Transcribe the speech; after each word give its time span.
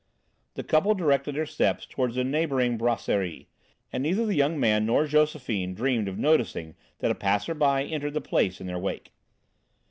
The 0.55 0.63
couple 0.63 0.95
directed 0.95 1.35
their 1.35 1.45
steps 1.45 1.85
toward 1.85 2.17
a 2.17 2.23
neighbouring 2.23 2.75
"brasserie," 2.75 3.49
and 3.93 4.01
neither 4.01 4.25
the 4.25 4.33
young 4.33 4.59
man 4.59 4.83
nor 4.83 5.05
Josephine 5.05 5.75
dreamed 5.75 6.07
of 6.07 6.17
noticing 6.17 6.73
that 7.01 7.11
a 7.11 7.13
passer 7.13 7.53
by 7.53 7.83
entered 7.83 8.15
the 8.15 8.19
place 8.21 8.59
in 8.59 8.65
their 8.65 8.79
wake. 8.79 9.11